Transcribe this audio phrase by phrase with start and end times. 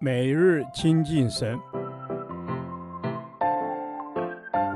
[0.00, 1.58] 每日亲近神，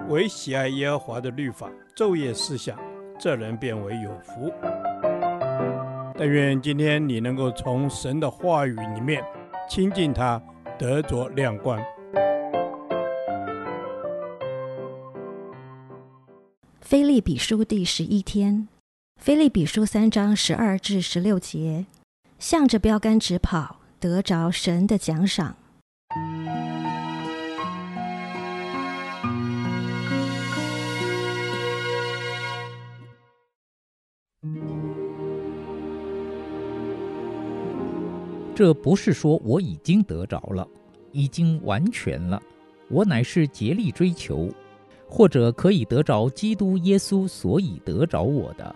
[0.08, 2.78] 唯喜爱耶和华的律法，昼夜思想，
[3.18, 4.52] 这人便为有福。
[6.16, 9.22] 但愿今天你能够从神的话语里面
[9.68, 10.42] 亲近他，
[10.78, 11.80] 得着亮光。
[16.80, 18.66] 腓立比书第十一天，
[19.20, 21.84] 腓立比书三章十二至十六节，
[22.38, 23.77] 向着标杆直跑。
[24.00, 25.56] 得着神的奖赏。
[38.54, 40.66] 这不是说我已经得着了，
[41.12, 42.42] 已经完全了。
[42.88, 44.48] 我乃是竭力追求，
[45.08, 48.74] 或者可以得着基督耶稣，所以得着我的。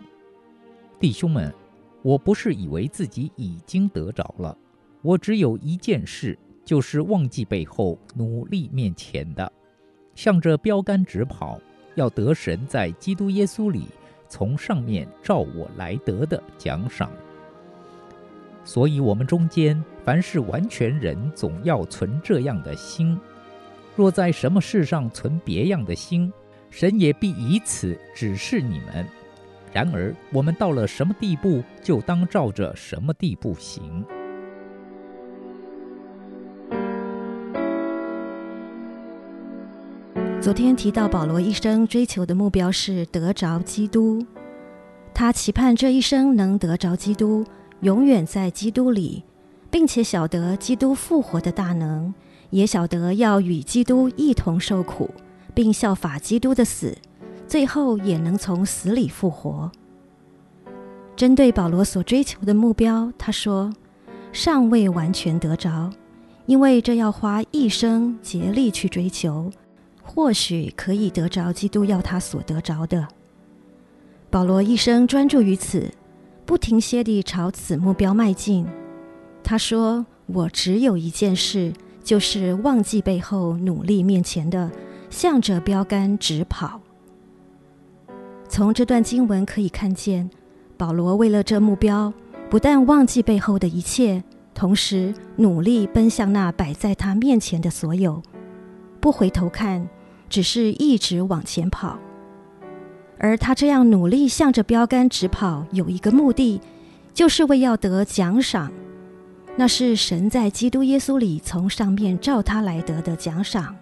[1.01, 1.53] 弟兄们，
[2.03, 4.57] 我不是以为自己已经得着了。
[5.03, 9.53] 我只有一件事，就是忘记背后，努力面前的，
[10.15, 11.61] 向着标杆直跑，
[11.97, 13.89] 要得神在基督耶稣里
[14.29, 17.11] 从上面召我来得的奖赏。
[18.65, 23.19] 所以，我们中间凡是完全人，总要存这样的心；
[23.97, 26.33] 若在什么事上存别样的心，
[26.71, 29.05] 神也必以此指示你们。
[29.73, 34.05] 然而，我们到了什么地步，就当照着什么地步行。
[40.43, 44.27] 昨天提到保罗一生追求的目标是得着基督，
[45.15, 47.45] 他期盼这一生能得着基督，
[47.83, 49.23] 永远在基督里，
[49.71, 52.13] 并且晓得基督复活的大能，
[52.51, 55.09] 也晓得要与基督一同受苦，
[55.55, 56.99] 并效法基督的死，
[57.47, 59.71] 最后也能从死里复活。
[61.15, 63.73] 针对保罗所追求的目标，他说
[64.33, 65.89] 尚未完全得着，
[66.47, 69.49] 因为这要花一生竭力去追求。
[70.03, 73.09] 或许可以得着基督要他所得着的。
[74.29, 75.93] 保罗一生专注于此，
[76.45, 78.67] 不停歇地朝此目标迈进。
[79.45, 81.73] 他说：“我只有一件事，
[82.03, 84.71] 就是忘记背后，努力面前的，
[85.11, 86.81] 向着标杆直跑。”
[88.49, 90.29] 从这段经文可以看见，
[90.77, 92.13] 保罗为了这目标，
[92.51, 94.23] 不但忘记背后的一切，
[94.55, 98.23] 同时努力奔向那摆在他面前的所有，
[99.03, 99.87] 不回头看。
[100.31, 101.99] 只是一直往前跑，
[103.19, 106.59] 而他这样努力向着标杆直跑，有一个目的，
[107.13, 108.73] 就是为要得奖赏，
[109.57, 113.77] 那是神在基督耶稣里从上面召他来得的奖赏，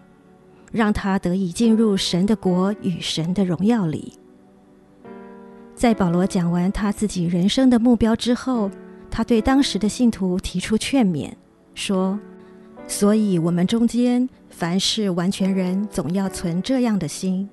[0.72, 4.14] 让他得以进入神的国与神的荣耀里。
[5.76, 8.68] 在保罗讲完他自己人生的目标之后，
[9.08, 11.30] 他对当时的信徒提出劝勉，
[11.76, 12.18] 说
[12.88, 17.48] ：“所以我们中间。”凡是完全人，总要存这样的心。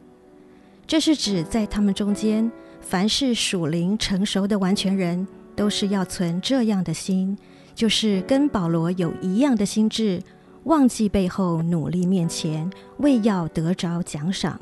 [0.85, 5.25] 这是指在他们中间，凡是属灵成熟的完全人，
[5.55, 7.37] 都是要存这样的心，
[7.75, 10.21] 就是跟保罗有一样的心智，
[10.63, 14.59] 忘记背后，努力面前，为要得着奖赏。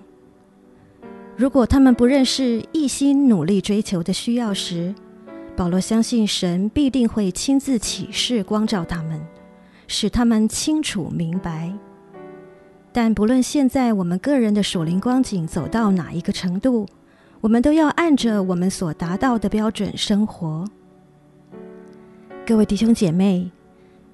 [1.36, 4.94] 如果他们不认识一心努力追求的需要时，
[5.56, 9.22] 保罗相信神必定会亲自启示光照他们，
[9.88, 11.72] 使他们清楚明白。
[12.96, 16.88] 但不论现在我们个人的属灵光景走到哪一个程度，
[17.42, 20.66] 我们都要按着我们所达到的标准生活。
[22.48, 23.52] 各位弟兄姐妹，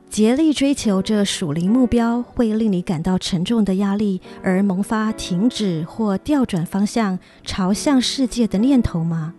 [0.09, 9.35] 竭力追求这属灵目标，会令你感到沉重的压力，而萌发停止或调转方向，朝向世界的念头吗？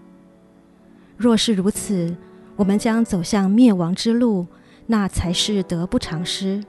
[1.16, 2.16] 若是如此，
[2.54, 4.47] 我们将走向灭亡之路，
[4.86, 6.62] 那才是得不偿失。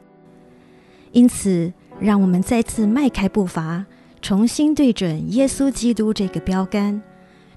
[1.12, 1.72] 因此，
[2.04, 3.86] 让我们再次迈开步伐，
[4.22, 7.02] 重新对准耶稣基督这个标杆，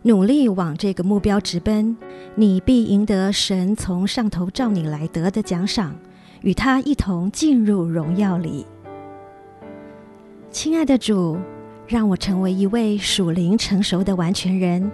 [0.02, 1.96] 努力往这个目标直奔。
[2.36, 5.96] 你必赢得神从上头召你来得的奖赏，
[6.42, 8.64] 与他一同进入荣耀里。
[10.52, 11.36] 亲爱的主，
[11.88, 14.88] 让我成为一位属灵成熟的完全人，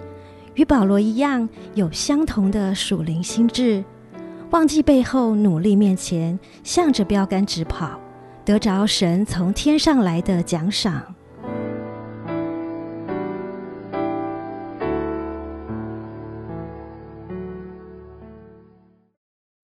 [0.55, 3.85] 与保罗一样，有相同的属灵心智，
[4.49, 7.99] 忘记背后，努力面前，向着标杆直跑。
[8.45, 11.15] 得着神从天上来的奖赏。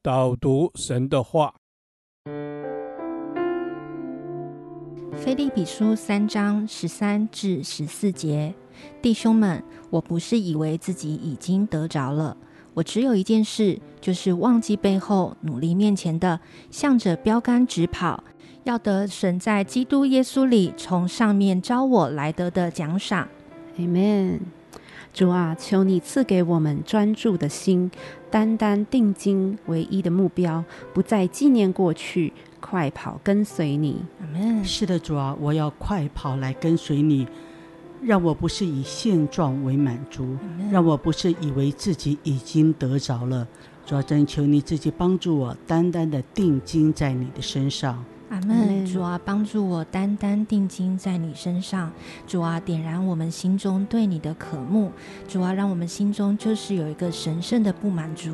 [0.01, 1.53] 导读神的话，
[5.13, 8.55] 菲利比书三章十三至十四节，
[9.01, 12.37] 弟兄们，我不是以为自己已经得着了。
[12.75, 16.39] 我只有一件事，就是忘记背后，努力面前的，
[16.71, 18.23] 向着标杆直跑，
[18.69, 23.27] 要得神在基督耶稣里从上面招我来得的奖赏。
[23.79, 24.41] Amen。
[25.11, 27.89] 主啊，求你赐给我们专注的心，
[28.29, 30.63] 单单定睛唯一的目标，
[30.93, 34.03] 不再纪念过去，快跑跟随你。
[34.21, 34.63] Amen。
[34.63, 37.27] 是的，主啊，我要快跑来跟随你。
[38.03, 40.37] 让我不是以现状为满足，
[40.71, 43.47] 让我不是以为自己已经得着了。
[43.83, 48.05] 主啊，真求你自己帮助我，单单的定睛在你的身上。
[48.29, 48.85] 阿门。
[48.85, 51.91] 主啊，帮助我单单定睛在你身上。
[52.27, 54.91] 主啊，点燃我们心中对你的渴慕。
[55.27, 58.33] 主啊，让我们心中就是有一个神圣的不满足。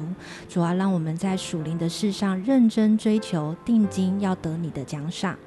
[0.50, 5.38] 主啊，让我们在属灵的事上认真追求，定睛要得你的奖赏。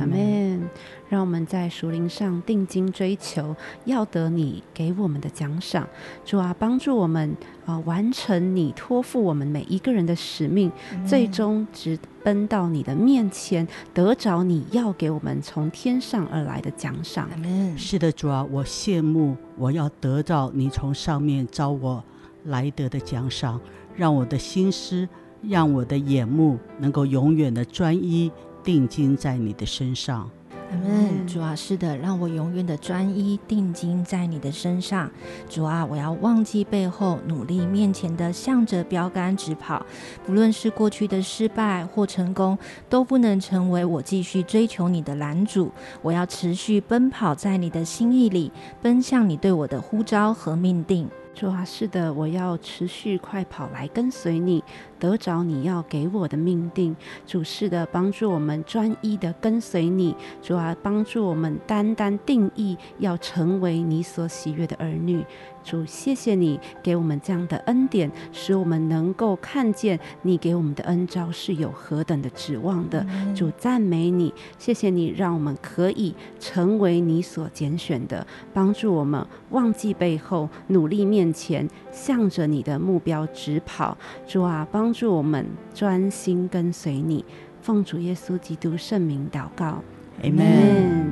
[0.00, 0.68] 阿门。
[1.08, 3.54] 让我们在属灵上定睛追求，
[3.84, 5.86] 要得你给我们的奖赏。
[6.24, 7.30] 主啊，帮助我们
[7.64, 17.28] 啊、呃，完成你托付我们每一个人的使命，嗯、最终直奔到你的面前，得着你要给我们从天上而来的奖赏。
[17.44, 22.02] 嗯、是的，主啊，我羡慕我要得到你从上面招我
[22.46, 23.60] 来得的奖赏，
[23.94, 25.06] 让我的心思，
[25.42, 28.32] 让我的眼目能够永远的专一。
[28.64, 30.28] 定睛在你的身上，
[30.70, 31.26] 阿门。
[31.26, 35.10] 主啊，是的，让我永远的专一定睛在你的身上。
[35.48, 39.84] 主啊，我要忘记背后，努力面前的，向着标杆直跑。
[40.24, 42.56] 不论是过去的失败或成功，
[42.88, 45.70] 都不能成为我继续追求你的拦阻。
[46.00, 48.50] 我要持续奔跑在你的心意里，
[48.80, 51.08] 奔向你对我的呼召和命定。
[51.34, 54.62] 主啊，是的，我要持续快跑来跟随你，
[55.00, 56.94] 得着你要给我的命定。
[57.26, 60.14] 主是的，帮助我们专一的跟随你。
[60.40, 65.24] 主啊，帮助我们单单定义要成为你所喜悦的儿女。
[65.64, 73.04] 主，谢谢你给我们这样的恩典，使我们能够看见你给我们的恩招是有何等的指望的。
[73.08, 83.96] 嗯、主，赞美你，谢谢你让我们可以成为你所拣选的，帮助我们忘记背后，努力面前，向着你的目标直跑。
[84.26, 87.24] 主啊，帮助我们专心跟随你，
[87.62, 89.82] 奉主耶稣基督圣名祷告
[90.22, 91.06] ，Amen。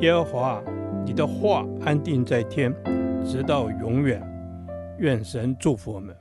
[0.00, 0.62] 耶和华，
[1.04, 2.72] 你的话安定在天。
[3.24, 4.22] 直到永远，
[4.98, 6.14] 愿神祝福我们。